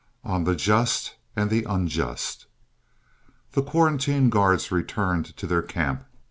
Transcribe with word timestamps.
ON 0.23 0.45
THE 0.45 0.55
JUST 0.55 1.15
AND 1.35 1.51
THE 1.51 1.63
UNJUST 1.63 2.47
The 3.51 3.61
quarantine 3.61 4.31
guards 4.31 4.71
returned 4.71 5.37
to 5.37 5.45
their 5.45 5.61
camp. 5.61 6.05